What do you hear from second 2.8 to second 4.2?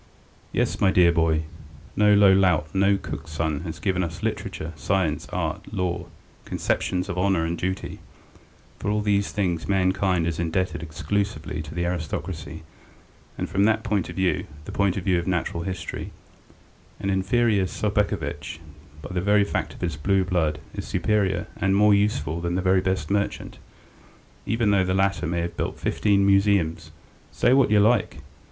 cook's son has given